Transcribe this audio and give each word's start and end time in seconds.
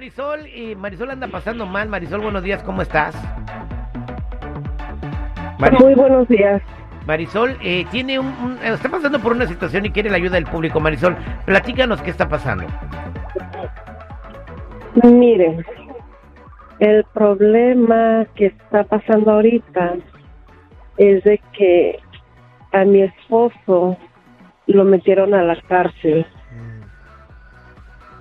Marisol. 0.00 0.46
Y 0.48 0.74
Marisol 0.76 1.10
anda 1.10 1.26
pasando 1.26 1.64
mal. 1.64 1.88
Marisol, 1.88 2.20
buenos 2.20 2.42
días, 2.42 2.62
¿cómo 2.64 2.82
estás? 2.82 3.14
Mari- 5.58 5.78
Muy 5.78 5.94
buenos 5.94 6.28
días. 6.28 6.60
Marisol 7.06 7.56
eh, 7.62 7.86
tiene 7.90 8.18
un, 8.18 8.26
un- 8.26 8.58
eh, 8.62 8.74
está 8.74 8.90
pasando 8.90 9.18
por 9.20 9.32
una 9.32 9.46
situación 9.46 9.86
y 9.86 9.90
quiere 9.90 10.10
la 10.10 10.16
ayuda 10.18 10.34
del 10.34 10.44
público. 10.44 10.80
Marisol, 10.80 11.16
platícanos 11.46 12.02
qué 12.02 12.10
está 12.10 12.28
pasando. 12.28 12.66
Miren, 15.02 15.64
el 16.80 17.02
problema 17.14 18.26
que 18.34 18.46
está 18.46 18.84
pasando 18.84 19.30
ahorita 19.30 19.94
es 20.98 21.24
de 21.24 21.40
que 21.54 21.98
a 22.72 22.84
mi 22.84 23.00
esposo 23.00 23.96
lo 24.66 24.84
metieron 24.84 25.32
a 25.32 25.42
la 25.42 25.56
cárcel. 25.62 26.26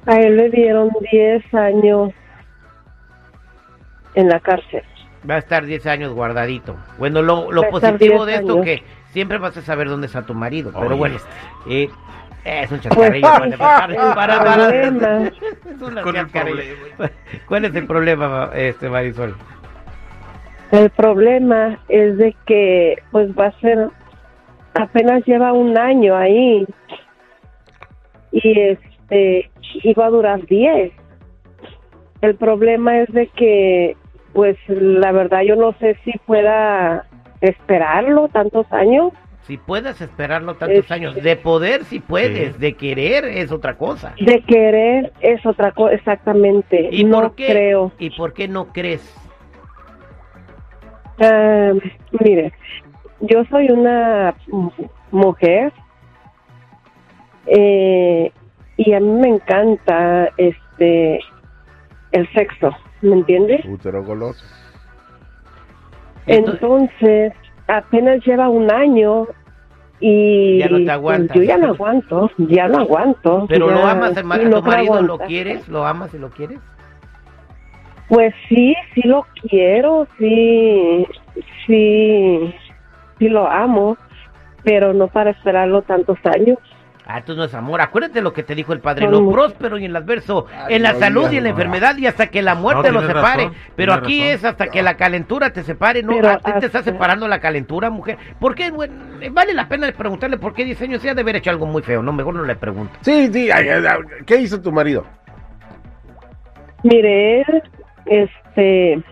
A 0.06 0.20
él 0.20 0.38
le 0.38 0.50
dieron 0.50 0.90
10 1.12 1.54
años 1.54 2.12
en 4.14 4.30
la 4.30 4.40
cárcel. 4.40 4.84
Va 5.30 5.36
a 5.36 5.40
estar 5.40 5.66
10 5.66 5.86
años 5.88 6.14
guardadito. 6.14 6.76
Bueno, 7.00 7.22
lo, 7.22 7.48
positivo 7.70 8.26
10 8.26 8.28
de 8.28 8.36
esto 8.36 8.54
años. 8.54 8.66
que 8.66 8.84
siempre 9.12 9.38
vas 9.40 9.58
a 9.58 9.62
saber 9.62 9.90
dónde 9.90 10.08
está 10.08 10.22
tu 10.24 10.34
marido. 10.36 10.72
Pero 10.80 10.96
bueno, 10.98 11.18
eh, 11.68 11.90
es 12.44 12.72
un 12.72 12.80
chascarrillo. 12.80 13.28
Pues, 13.38 13.58
para, 13.58 13.86
el 14.10 14.14
para- 14.16 14.44
para- 14.44 14.76
es 14.76 15.80
chascarrillo. 16.14 16.76
¿Cuál 17.48 17.66
es 17.66 17.76
el 17.76 17.88
problema, 17.88 18.52
este 18.54 18.90
Marisol? 18.90 19.36
El 20.72 20.90
problema 20.92 21.80
es 21.90 22.18
de 22.18 22.36
que 22.46 22.96
pues 23.12 23.30
va 23.38 23.48
a 23.48 23.60
ser 23.62 23.90
apenas 24.74 25.24
lleva 25.26 25.54
un 25.54 25.78
año 25.78 26.16
ahí 26.16 26.66
y 28.32 28.78
este 29.10 29.50
iba 29.84 30.06
a 30.06 30.10
durar 30.10 30.46
10. 30.46 30.92
El 32.22 32.36
problema 32.36 33.00
es 33.02 33.12
de 33.14 33.28
que 33.28 33.98
pues 34.34 34.58
la 34.68 35.12
verdad 35.12 35.42
yo 35.44 35.56
no 35.56 35.74
sé 35.80 35.96
si 36.04 36.12
pueda 36.26 37.06
esperarlo 37.42 38.28
tantos 38.30 38.66
años. 38.72 39.14
Si 39.44 39.58
puedes 39.58 40.02
esperarlo 40.02 40.56
tantos 40.56 40.90
años, 40.92 41.14
de 41.16 41.36
poder 41.36 41.84
si 41.84 42.00
puedes, 42.00 42.54
Sí. 42.56 42.60
de 42.60 42.74
querer 42.74 43.26
es 43.26 43.52
otra 43.52 43.78
cosa. 43.78 44.16
De 44.20 44.42
querer 44.42 45.14
es 45.22 45.46
otra 45.46 45.72
cosa 45.72 45.94
exactamente. 45.94 46.90
¿Y 46.92 47.04
no 47.04 47.22
por 47.22 47.36
qué? 47.36 47.46
creo. 47.48 47.92
¿Y 48.00 48.10
por 48.10 48.34
qué 48.34 48.48
no 48.48 48.74
crees? 48.74 49.04
Mire, 52.20 52.52
yo 53.22 53.46
soy 53.46 53.70
una 53.72 54.36
mujer 55.12 55.72
eh, 57.48 58.32
y 58.78 58.94
a 58.94 59.00
mí 59.00 59.08
me 59.08 59.28
encanta 59.30 60.30
este 60.38 61.20
el 62.12 62.32
sexo, 62.34 62.72
¿me 63.02 63.14
entiende? 63.16 63.62
Útero 63.68 64.04
goloso. 64.04 64.46
Ento- 66.28 66.52
Entonces, 66.54 67.34
apenas 67.68 68.26
lleva 68.26 68.50
un 68.50 68.72
año 68.72 69.28
y 70.00 70.60
Ya 70.60 70.68
no 70.70 70.78
te 70.78 71.00
pues, 71.00 71.34
yo 71.34 71.44
ya 71.44 71.58
no 71.58 71.68
aguanto, 71.70 72.32
ya 72.38 72.68
no 72.68 72.80
aguanto. 72.80 73.46
Pero 73.48 73.70
lo 73.70 73.76
ya- 73.80 73.92
amas 73.92 74.18
a, 74.18 74.20
a 74.20 74.24
no 74.50 74.58
tu 74.58 74.64
puedo 74.66 74.78
marido, 74.78 75.02
lo 75.02 75.18
quieres, 75.20 75.68
lo 75.70 75.86
amas 75.86 76.14
y 76.14 76.18
lo 76.18 76.30
quieres. 76.30 76.60
Pues 78.10 78.34
sí, 78.50 78.76
sí 78.94 79.02
lo 79.06 79.26
quiero, 79.50 80.08
sí, 80.20 81.08
sí, 81.66 82.54
sí 83.18 83.30
lo 83.30 83.48
amo, 83.50 83.98
pero 84.64 84.94
no 84.94 85.08
para 85.08 85.32
esperarlo 85.32 85.82
tantos 85.82 86.18
años. 86.26 86.60
Ah, 87.08 87.22
tú 87.24 87.36
no 87.36 87.44
es 87.44 87.54
amor. 87.54 87.82
Acuérdate 87.82 88.20
lo 88.22 88.34
que 88.34 88.42
te 88.42 88.56
dijo 88.56 88.74
el 88.74 88.82
lo 88.84 89.22
muchos. 89.22 89.34
próspero 89.34 89.78
y 89.78 89.86
en 89.86 89.92
el 89.92 89.96
adverso, 89.98 90.48
Ay, 90.52 90.76
en 90.76 90.82
la 90.82 90.94
no 90.94 91.00
salud 91.00 91.32
y 91.32 91.38
en 91.38 91.44
la 91.44 91.50
enfermedad 91.50 91.96
y 91.98 92.08
hasta 92.08 92.28
que 92.28 92.42
la 92.42 92.56
muerte 92.56 92.88
No, 92.92 92.94
lo 92.94 93.00
tienes 93.02 93.16
separe. 93.18 93.44
razón, 93.44 93.58
Pero 93.76 93.94
aquí 93.94 94.20
razón. 94.22 94.34
es 94.34 94.44
hasta 94.46 94.68
que 94.68 94.82
la 94.82 94.98
calentura 94.98 95.52
te 95.52 95.62
separe, 95.64 96.02
¿no? 96.02 96.14
Pero 96.16 96.30
a 96.30 96.38
ti 96.40 96.52
te 96.60 96.66
está 96.66 96.82
separando 96.82 97.28
la 97.28 97.40
calentura, 97.40 97.92
mujer. 97.92 98.18
¿Por 98.40 98.56
qué? 98.56 98.72
Bueno, 98.72 98.96
vale 99.32 99.54
la 99.54 99.68
pena 99.68 99.92
preguntarle 99.92 100.38
por 100.38 100.54
qué 100.56 100.66
10 100.66 100.82
años. 100.82 101.02
Sí, 101.04 101.08
ha 101.08 101.14
de 101.14 101.22
haber 101.22 101.36
hecho 101.36 101.52
algo 101.52 101.68
muy 101.68 101.84
feo, 101.84 102.02
¿no? 102.02 102.12
Mejor 102.12 102.34
no 102.34 102.44
le 102.44 102.56
pregunto. 102.56 102.98
Sí, 103.02 103.30
sí. 103.32 103.52
ay, 103.52 103.70
ay, 103.70 103.84
ay, 103.88 103.98
¿Qué 104.26 104.38
hizo 104.38 104.60
tu 104.60 104.72
marido? 104.72 105.06
Mire, 106.84 107.42
él, 107.42 107.64
este, 108.06 109.04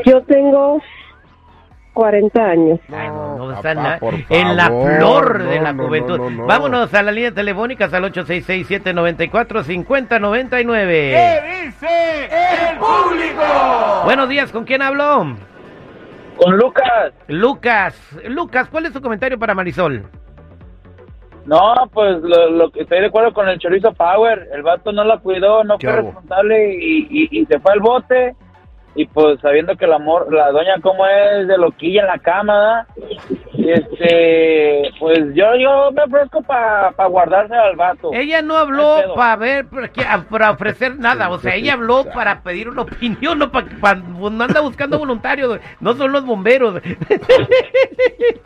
Yo 0.05 0.21
tengo 0.23 0.81
40 2.01 2.43
años. 2.43 2.79
Ay, 2.91 3.07
no, 3.09 3.37
no 3.37 3.39
No, 3.45 3.51
está 3.53 3.75
papá, 3.75 3.99
en 4.29 4.57
la 4.57 4.65
flor 4.67 5.43
de 5.43 5.61
la 5.61 5.71
no, 5.73 5.83
juventud. 5.85 6.17
no, 6.17 6.29
no, 6.31 6.37
no. 6.37 6.45
Vámonos 6.47 6.91
a 6.95 7.03
la 7.03 7.11
línea 7.11 7.31
telefónica 7.31 7.85
al 7.85 8.03
866-794-5099. 8.11 11.11
¿Qué 11.11 11.41
dice 11.65 12.25
el 12.71 12.77
público? 12.79 13.43
Buenos 14.05 14.27
días, 14.29 14.51
¿con 14.51 14.63
quién 14.65 14.81
habló? 14.81 15.35
Con 16.37 16.57
Lucas. 16.57 17.13
Lucas. 17.27 17.95
Lucas, 18.25 18.67
¿cuál 18.69 18.87
es 18.87 18.93
tu 18.93 19.01
comentario 19.01 19.37
para 19.37 19.53
Marisol? 19.53 20.03
No, 21.45 21.73
pues 21.93 22.19
lo, 22.21 22.49
lo 22.49 22.71
que 22.71 22.81
estoy 22.81 22.99
de 23.01 23.07
acuerdo 23.07 23.31
con 23.33 23.47
el 23.47 23.59
chorizo 23.59 23.93
Power. 23.93 24.47
El 24.53 24.63
vato 24.63 24.91
no 24.91 25.03
la 25.03 25.19
cuidó, 25.19 25.63
no 25.63 25.77
¿Qué 25.77 25.87
fue 25.87 25.97
hago? 25.97 26.07
responsable 26.07 26.73
y, 26.75 27.07
y, 27.09 27.29
y 27.41 27.45
se 27.45 27.59
fue 27.59 27.73
al 27.73 27.79
bote. 27.79 28.35
Y 28.95 29.05
pues 29.05 29.39
sabiendo 29.39 29.75
que 29.75 29.85
el 29.85 29.93
amor, 29.93 30.33
la 30.33 30.51
doña 30.51 30.79
como 30.81 31.05
es 31.05 31.47
de 31.47 31.57
loquilla 31.57 32.01
en 32.01 32.07
la 32.07 32.19
cama. 32.19 32.87
Y 33.61 33.69
este, 33.69 34.91
pues 34.99 35.19
yo, 35.35 35.55
yo 35.55 35.91
me 35.91 36.01
ofrezco 36.03 36.41
para 36.41 36.91
guardarse 37.07 37.53
al 37.53 37.75
vato. 37.75 38.09
Ella 38.11 38.41
no 38.41 38.57
habló 38.57 39.13
para 39.15 39.35
ver, 39.35 39.67
para, 40.29 40.49
ofrecer 40.51 40.97
nada. 40.97 41.29
O 41.29 41.37
sea, 41.37 41.53
ella 41.53 41.73
habló 41.73 42.05
para 42.05 42.41
pedir 42.41 42.69
una 42.69 42.81
opinión, 42.81 43.37
no 43.37 43.51
para, 43.51 43.67
no 43.95 44.43
anda 44.43 44.61
buscando 44.61 44.97
voluntarios. 44.97 45.59
No 45.79 45.93
son 45.93 46.11
los 46.11 46.25
bomberos. 46.25 46.81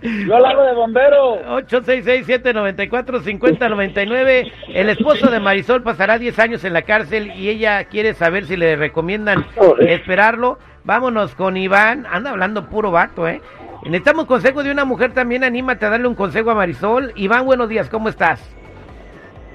Yo 0.02 0.38
la 0.38 0.50
hago 0.50 0.64
de 0.64 0.74
bombero. 0.74 1.62
866-794-5099. 1.62 4.52
El 4.74 4.90
esposo 4.90 5.32
de 5.32 5.40
Marisol 5.40 5.82
pasará 5.82 6.20
10 6.20 6.38
años 6.40 6.66
en 6.66 6.74
la 6.74 6.82
cárcel 6.82 7.32
y 7.38 7.48
ella 7.48 7.86
quiere 7.86 8.16
saber 8.16 8.44
si 8.46 8.58
le 8.58 8.76
recomiendan 8.76 9.46
esperarlo. 9.80 10.60
Vámonos 10.84 11.36
con 11.36 11.56
Iván. 11.58 12.06
Anda 12.12 12.32
hablando 12.32 12.68
puro 12.70 12.92
vato, 12.92 13.28
¿eh? 13.28 13.42
Necesitamos 13.86 14.26
consejo 14.26 14.64
de 14.64 14.72
una 14.72 14.84
mujer 14.84 15.14
también. 15.14 15.44
Anímate 15.44 15.86
a 15.86 15.90
darle 15.90 16.08
un 16.08 16.16
consejo 16.16 16.50
a 16.50 16.56
Marisol. 16.56 17.14
Iván, 17.16 17.46
buenos 17.46 17.70
días. 17.70 17.88
¿Cómo 17.88 18.10
estás? 18.10 18.44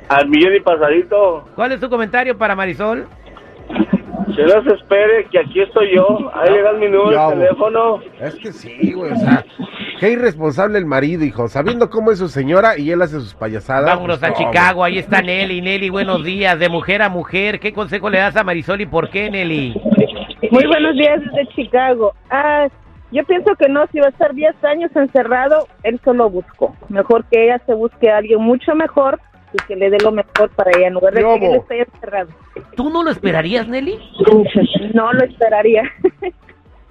Al 0.09 0.29
millón 0.29 0.55
y 0.55 0.61
pasadito. 0.61 1.44
¿Cuál 1.56 1.73
es 1.73 1.81
tu 1.81 1.91
comentario 1.91 2.38
para 2.38 2.55
Marisol? 2.55 3.06
Que 4.37 4.43
no 4.44 4.62
se 4.62 4.75
espere, 4.75 5.27
que 5.31 5.38
aquí 5.41 5.61
estoy 5.61 5.97
yo. 5.97 6.31
Ahí 6.35 6.53
le 6.53 6.62
dan 6.62 6.79
mi 6.79 6.88
número 6.88 7.31
de 7.31 7.37
teléfono. 7.37 8.00
Es 8.21 8.37
que 8.37 8.53
sí, 8.53 8.93
güey, 8.93 9.12
o 9.12 9.17
sea, 9.17 9.44
qué 9.99 10.12
irresponsable 10.12 10.79
el 10.79 10.87
marido, 10.87 11.25
hijo, 11.25 11.49
sabiendo 11.49 11.91
cómo 11.91 12.12
es 12.12 12.19
su 12.19 12.29
señora 12.29 12.79
y 12.79 12.91
él 12.93 13.03
hace 13.03 13.15
sus 13.15 13.35
payasadas. 13.35 13.87
Vámonos 13.87 14.21
pues, 14.21 14.31
a 14.31 14.35
¿cómo? 14.35 14.50
Chicago, 14.50 14.85
ahí 14.85 14.99
está 14.99 15.21
Nelly. 15.21 15.61
Nelly, 15.61 15.91
buenos 15.91 16.25
días, 16.25 16.59
de 16.59 16.69
mujer 16.69 17.03
a 17.03 17.09
mujer. 17.09 17.59
¿Qué 17.59 17.73
consejo 17.73 18.09
le 18.09 18.19
das 18.19 18.37
a 18.37 18.44
Marisol 18.44 18.81
y 18.81 18.87
por 18.87 19.11
qué, 19.11 19.31
Nelly? 19.31 19.75
Muy 20.50 20.67
buenos 20.67 20.94
días 20.94 21.21
desde 21.21 21.47
Chicago. 21.55 22.15
Ah, 22.31 22.69
yo 23.12 23.25
pienso 23.25 23.55
que 23.57 23.69
no, 23.69 23.87
si 23.93 23.99
va 24.01 24.07
a 24.07 24.11
estar 24.11 24.35
10 24.35 24.65
años 24.65 24.91
encerrado, 24.95 25.67
él 25.83 26.01
solo 26.05 26.31
buscó. 26.31 26.77
Mejor 26.89 27.25
que 27.25 27.45
ella 27.45 27.61
se 27.67 27.75
busque 27.75 28.11
a 28.11 28.19
alguien 28.19 28.41
mucho 28.41 28.75
mejor 28.75 29.21
y 29.53 29.57
que 29.67 29.75
le 29.77 29.91
dé 29.91 29.99
lo 30.03 30.12
mejor 30.12 30.49
para 30.51 30.71
ella, 30.77 30.87
en 30.89 30.95
lugar 30.95 31.12
de 31.15 31.23
que 31.23 31.47
él 31.47 31.55
esté 31.57 31.81
encerrado. 31.83 32.29
¿Tú 32.77 32.89
no 32.91 33.03
lo 33.03 33.11
esperarías, 33.11 33.67
Nelly? 33.67 33.99
No 34.95 35.12
lo 35.12 35.25
esperaría. 35.25 35.83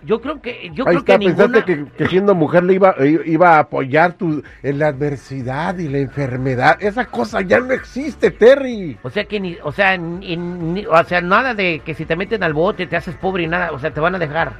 Yo 0.03 0.21
creo 0.21 0.41
que, 0.41 0.69
yo 0.73 0.85
Ahí 0.87 0.95
creo 0.95 0.99
está, 0.99 1.13
que 1.13 1.19
ninguna... 1.19 1.45
pensaste 1.47 1.75
que, 1.75 1.85
que 1.91 2.05
siendo 2.07 2.33
mujer 2.33 2.63
le 2.63 2.73
iba, 2.73 2.95
eh, 2.99 3.19
iba 3.25 3.55
a 3.57 3.59
apoyar 3.59 4.13
tu, 4.13 4.41
en 4.63 4.79
la 4.79 4.87
adversidad 4.87 5.77
y 5.77 5.89
la 5.89 5.97
enfermedad. 5.97 6.77
Esa 6.79 7.05
cosa 7.05 7.41
ya 7.41 7.59
no 7.59 7.73
existe, 7.73 8.31
Terry. 8.31 8.97
O 9.03 9.09
sea 9.09 9.25
que 9.25 9.41
ni, 9.41 9.57
o 9.61 9.73
sea, 9.73 9.97
ni- 9.97 10.37
ni- 10.37 10.85
o 10.85 11.03
sea, 11.03 11.19
nada 11.19 11.53
de 11.53 11.81
que 11.83 11.93
si 11.93 12.05
te 12.05 12.15
meten 12.15 12.43
al 12.43 12.53
bote 12.53 12.87
te 12.87 12.95
haces 12.95 13.15
pobre 13.15 13.43
y 13.43 13.47
nada, 13.47 13.73
o 13.73 13.79
sea, 13.79 13.91
te 13.91 13.99
van 13.99 14.15
a 14.15 14.19
dejar. 14.19 14.53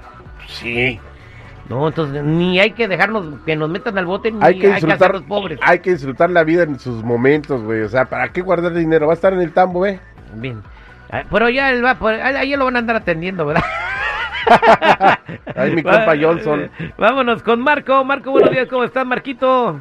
Sí. 0.48 1.00
No, 1.70 1.88
entonces 1.88 2.24
ni 2.24 2.60
hay 2.60 2.72
que 2.72 2.88
dejarnos 2.88 3.42
que 3.46 3.56
nos 3.56 3.70
metan 3.70 3.96
al 4.00 4.06
bote 4.08 4.32
ni 4.32 4.40
Hay 4.42 4.58
que 4.58 4.74
hay 4.74 4.82
que 4.82 4.92
hacernos 4.92 5.22
pobres. 5.24 5.60
hay 5.62 5.80
que 5.80 5.92
disfrutar 5.92 6.32
la 6.32 6.44
vida 6.44 6.64
en 6.64 6.80
sus 6.80 7.04
momentos, 7.04 7.62
güey. 7.64 7.82
O 7.82 7.90
sea, 7.90 8.06
¿para 8.06 8.30
qué 8.30 8.42
guardar 8.42 8.74
dinero? 8.74 9.06
Va 9.06 9.14
a 9.14 9.16
estar 9.16 9.34
en 9.34 9.42
el 9.42 9.54
tambo, 9.54 9.86
¿eh? 9.86 10.00
Bien. 10.34 10.64
Ah, 11.12 11.24
Pero 11.30 11.48
ya 11.50 11.70
él 11.70 11.86
va, 11.86 11.96
por, 11.96 12.14
ahí 12.14 12.36
ahí 12.36 12.56
lo 12.56 12.66
van 12.66 12.76
a 12.76 12.80
andar 12.80 12.96
atendiendo, 12.96 13.46
¿verdad? 13.46 13.64
Ahí 15.56 15.76
mi 15.76 15.84
compa 15.84 16.16
Johnson. 16.20 16.72
Vámonos 16.98 17.44
con 17.44 17.62
Marco. 17.62 18.04
Marco, 18.04 18.32
buenos 18.32 18.50
días, 18.50 18.68
¿cómo 18.68 18.84
estás, 18.84 19.06
Marquito? 19.06 19.80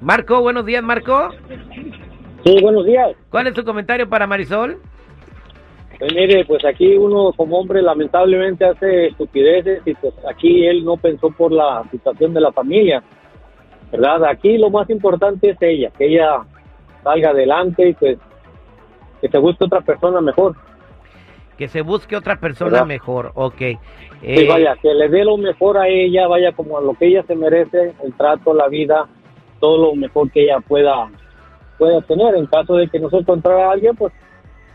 Marco, 0.00 0.40
buenos 0.40 0.64
días, 0.64 0.82
Marco. 0.82 1.30
Sí, 2.44 2.56
buenos 2.62 2.84
días. 2.86 3.10
¿Cuál 3.30 3.48
es 3.48 3.54
tu 3.54 3.64
comentario 3.64 4.08
para 4.08 4.26
Marisol? 4.28 4.78
Pues 6.02 6.14
mire, 6.16 6.44
pues 6.44 6.64
aquí 6.64 6.96
uno 6.96 7.32
como 7.36 7.60
hombre 7.60 7.80
lamentablemente 7.80 8.64
hace 8.64 9.06
estupideces 9.06 9.82
y 9.86 9.94
pues 9.94 10.12
aquí 10.28 10.66
él 10.66 10.84
no 10.84 10.96
pensó 10.96 11.30
por 11.30 11.52
la 11.52 11.84
situación 11.92 12.34
de 12.34 12.40
la 12.40 12.50
familia, 12.50 13.04
¿verdad? 13.92 14.24
Aquí 14.24 14.58
lo 14.58 14.68
más 14.68 14.90
importante 14.90 15.50
es 15.50 15.56
ella, 15.60 15.92
que 15.96 16.06
ella 16.06 16.40
salga 17.04 17.30
adelante 17.30 17.90
y 17.90 17.94
pues 17.94 18.18
que 19.20 19.28
se 19.28 19.38
busque 19.38 19.64
otra 19.64 19.80
persona 19.80 20.20
mejor. 20.20 20.56
Que 21.56 21.68
se 21.68 21.82
busque 21.82 22.16
otra 22.16 22.34
persona 22.34 22.72
¿Verdad? 22.72 22.86
mejor, 22.86 23.30
ok. 23.36 23.58
Sí, 23.58 23.78
Eh, 24.22 24.48
vaya, 24.48 24.74
que 24.82 24.92
le 24.92 25.08
dé 25.08 25.24
lo 25.24 25.36
mejor 25.36 25.78
a 25.78 25.86
ella, 25.86 26.26
vaya 26.26 26.50
como 26.50 26.78
a 26.78 26.80
lo 26.80 26.94
que 26.94 27.06
ella 27.06 27.22
se 27.28 27.36
merece, 27.36 27.94
el 28.02 28.12
trato, 28.14 28.52
la 28.52 28.66
vida, 28.66 29.06
todo 29.60 29.90
lo 29.90 29.94
mejor 29.94 30.32
que 30.32 30.42
ella 30.42 30.58
pueda, 30.66 31.08
pueda 31.78 32.00
tener. 32.00 32.34
En 32.34 32.46
caso 32.46 32.74
de 32.74 32.88
que 32.88 32.98
no 32.98 33.08
se 33.08 33.18
encontrara 33.18 33.68
a 33.68 33.72
alguien, 33.74 33.94
pues 33.94 34.12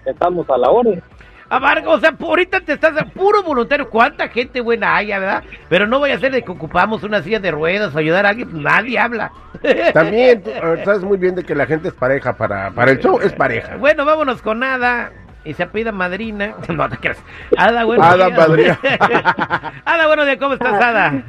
estamos 0.06 0.50
a 0.50 0.58
la 0.58 0.70
orden. 0.70 1.04
Ah, 1.50 1.60
Marco, 1.60 1.92
o 1.92 2.00
sea, 2.00 2.14
ahorita 2.20 2.60
te 2.62 2.74
estás 2.74 2.94
puro 3.12 3.42
voluntario. 3.42 3.90
¿Cuánta 3.90 4.28
gente 4.28 4.60
buena 4.60 4.98
hay, 4.98 5.08
verdad? 5.08 5.44
Pero 5.70 5.88
no 5.88 6.00
vaya 6.00 6.16
a 6.16 6.20
ser 6.20 6.34
de 6.34 6.42
que 6.42 6.52
ocupamos 6.52 7.04
una 7.04 7.22
silla 7.22 7.40
de 7.40 7.52
ruedas 7.52 7.96
o 7.96 8.00
ayudar 8.00 8.26
a 8.26 8.30
alguien, 8.30 8.50
pues 8.50 8.62
nadie 8.62 9.00
habla. 9.00 9.32
También, 9.94 10.44
tú, 10.44 10.50
eh, 10.50 10.82
sabes 10.84 11.04
muy 11.04 11.18
bien 11.18 11.36
de 11.36 11.44
que 11.44 11.56
la 11.56 11.66
gente 11.66 11.88
es 11.88 11.94
pareja 11.94 12.36
para, 12.36 12.72
para 12.72 12.92
el 12.92 13.00
show, 13.00 13.20
es 13.22 13.32
pareja. 13.34 13.78
Bueno, 13.78 14.04
vámonos 14.04 14.42
con 14.42 14.62
Ada. 14.64 15.12
Y 15.46 15.54
se 15.54 15.64
apellida 15.64 15.94
Madrina. 15.94 16.56
No 16.68 16.90
te 16.90 16.98
creas. 16.98 17.24
Ada, 17.58 17.86
buenos 17.86 18.06
Ada. 18.06 18.30
Madrina. 18.30 18.80
Ada, 19.86 20.08
buenos 20.08 20.26
días, 20.26 20.38
¿cómo 20.38 20.56
estás, 20.56 20.74
Ada? 20.74 21.24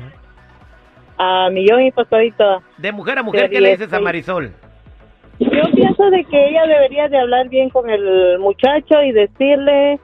A 1.16 1.48
millón 1.50 1.82
y 1.82 1.92
pasadito. 1.92 2.62
De 2.76 2.90
mujer 2.90 3.18
a 3.18 3.22
mujer, 3.22 3.50
¿qué 3.50 3.60
le 3.60 3.70
dices 3.70 3.92
a 3.92 4.00
Marisol? 4.00 4.52
Yo 5.38 5.62
pienso 5.72 6.10
de 6.10 6.24
que 6.24 6.48
ella 6.48 6.66
debería 6.66 7.08
de 7.08 7.18
hablar 7.18 7.48
bien 7.48 7.70
con 7.70 7.88
el 7.88 8.38
muchacho 8.40 9.00
y 9.02 9.12
decirle 9.12 10.00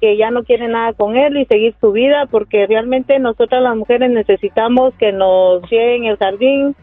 que 0.00 0.16
ya 0.16 0.30
no 0.30 0.44
quiere 0.44 0.68
nada 0.68 0.92
con 0.92 1.16
él 1.16 1.36
y 1.38 1.44
seguir 1.46 1.74
su 1.80 1.92
vida 1.92 2.26
porque 2.30 2.66
realmente 2.66 3.18
nosotras 3.18 3.62
las 3.62 3.76
mujeres 3.76 4.10
necesitamos 4.10 4.94
que 4.94 5.12
nos 5.12 5.62
lleguen 5.70 6.04
el 6.04 6.16
jardín 6.16 6.76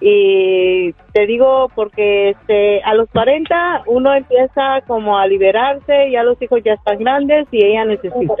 y 0.00 0.92
te 1.12 1.26
digo 1.26 1.70
porque 1.74 2.30
este 2.30 2.82
a 2.84 2.94
los 2.94 3.08
40 3.10 3.82
uno 3.86 4.14
empieza 4.14 4.82
como 4.86 5.18
a 5.18 5.26
liberarse 5.26 6.10
ya 6.10 6.22
los 6.22 6.40
hijos 6.42 6.60
ya 6.64 6.74
están 6.74 6.98
grandes 6.98 7.46
y 7.50 7.64
ella 7.64 7.84
necesita 7.84 8.34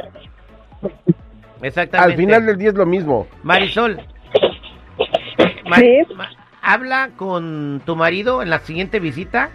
Exactamente. 1.62 2.12
Al 2.12 2.18
final 2.18 2.44
del 2.46 2.58
día 2.58 2.68
es 2.68 2.74
lo 2.74 2.84
mismo. 2.84 3.26
Marisol. 3.42 3.98
Ma- 5.66 5.76
Sí. 5.78 6.02
ma- 6.14 6.28
habla 6.62 7.10
con 7.16 7.80
tu 7.86 7.96
marido 7.96 8.42
en 8.42 8.50
la 8.50 8.58
siguiente 8.58 9.00
visita. 9.00 9.48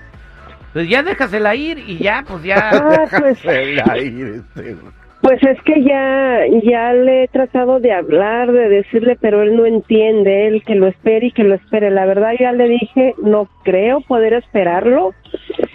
Pues 0.73 0.88
ya 0.89 1.03
déjasela 1.03 1.56
ir 1.56 1.79
y 1.79 1.97
ya, 1.97 2.23
pues 2.27 2.44
ya. 2.44 2.69
Ah, 2.71 3.06
pues, 3.19 3.44
El 3.45 3.81
aire, 3.89 4.35
este, 4.38 4.75
pues 5.21 5.39
es 5.44 5.62
que 5.62 5.83
ya, 5.83 6.39
ya 6.63 6.94
le 6.94 7.23
he 7.23 7.27
tratado 7.27 7.79
de 7.79 7.94
hablar, 7.94 8.51
de 8.51 8.69
decirle, 8.69 9.18
pero 9.21 9.44
él 9.44 9.56
no 9.56 9.68
entiende, 9.68 10.47
él 10.47 10.63
que 10.65 10.73
lo 10.73 10.88
espere 10.88 11.27
y 11.27 11.31
que 11.31 11.44
lo 11.44 11.53
espere. 11.53 11.91
La 11.91 12.07
verdad 12.07 12.31
ya 12.39 12.51
le 12.51 12.68
dije, 12.68 13.13
no 13.21 13.47
creo 13.63 14.01
poder 14.01 14.33
esperarlo. 14.33 15.13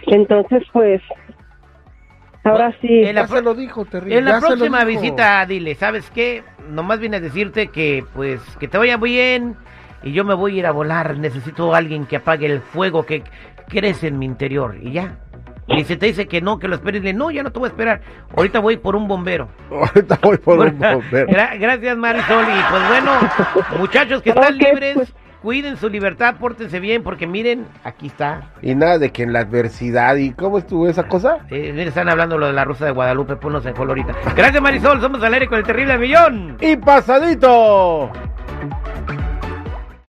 Entonces, 0.09 0.65
pues, 0.73 1.01
ahora 2.43 2.75
sí. 2.81 3.05
En 3.05 3.15
la 3.15 3.23
Ya 3.23 3.29
se 3.29 3.43
lo 3.43 3.55
dijo, 3.55 3.85
Terry. 3.85 4.15
En 4.15 4.25
la 4.25 4.41
próxima 4.41 4.85
dijo. 4.85 5.01
visita, 5.01 5.47
dile, 5.47 5.77
¿sabes 5.77 6.11
qué? 6.11 6.43
Nomás 6.69 6.99
vine 6.99 7.19
a 7.19 7.21
decirte 7.21 7.69
que, 7.69 8.03
pues, 8.17 8.41
que 8.59 8.67
te 8.67 8.79
vaya 8.79 8.97
bien 8.97 9.55
y 10.03 10.13
yo 10.13 10.25
me 10.25 10.35
voy 10.35 10.57
a 10.57 10.59
ir 10.59 10.67
a 10.67 10.73
volar. 10.73 11.17
Necesito 11.19 11.73
a 11.73 11.79
alguien 11.79 12.07
que 12.07 12.17
apague 12.17 12.47
el 12.47 12.63
fuego 12.63 13.07
que 13.07 13.23
crece 13.69 14.09
en 14.09 14.19
mi 14.19 14.27
interior 14.27 14.77
y 14.81 14.93
ya. 14.93 15.19
Y 15.69 15.83
si 15.83 15.97
te 15.97 16.07
dice 16.07 16.27
que 16.29 16.41
no, 16.41 16.61
que 16.61 16.69
lo 16.69 16.77
esperes, 16.77 17.03
dile, 17.03 17.13
no, 17.13 17.31
ya 17.33 17.43
no 17.43 17.51
te 17.51 17.59
voy 17.59 17.67
a 17.67 17.71
esperar. 17.71 18.01
Ahorita 18.37 18.61
voy 18.61 18.77
por 18.77 18.95
un 18.95 19.09
bombero. 19.09 19.49
Ahorita 19.71 20.17
voy 20.23 20.37
por 20.39 20.61
un 20.61 20.79
bombero. 20.79 21.27
Gra- 21.29 21.59
gracias, 21.59 21.97
Marisol. 21.97 22.45
Y 22.45 22.71
pues 22.71 22.89
bueno, 22.89 23.11
muchachos 23.81 24.23
que 24.23 24.31
están 24.31 24.57
libres, 24.57 24.95
pues. 24.95 25.13
cuiden 25.43 25.77
su 25.77 25.89
libertad, 25.89 26.37
pórtense 26.39 26.79
bien, 26.79 27.03
porque 27.03 27.27
miren, 27.27 27.67
aquí 27.83 28.07
está. 28.07 28.53
Y 28.63 28.77
nada 28.77 28.99
de 29.01 29.11
que 29.11 29.25
en 29.25 29.33
la 29.33 29.41
adversidad, 29.41 30.15
¿y 30.15 30.31
cómo 30.35 30.59
estuvo 30.59 30.89
esa 30.89 31.09
cosa? 31.09 31.39
Eh, 31.51 31.73
miren, 31.73 31.89
están 31.89 32.09
hablando 32.09 32.39
lo 32.39 32.47
de 32.47 32.53
la 32.53 32.65
Rosa 32.65 32.85
de 32.85 32.93
Guadalupe, 32.93 33.35
ponnos 33.35 33.67
en 33.67 33.75
color 33.75 33.99
ahorita. 33.99 34.15
Gracias, 34.37 34.63
Marisol. 34.63 35.01
Somos 35.01 35.21
al 35.25 35.35
aire 35.35 35.49
con 35.49 35.59
el 35.59 35.65
terrible 35.65 35.99
millón. 35.99 36.59
Y 36.61 36.77
pasadito. 36.77 38.13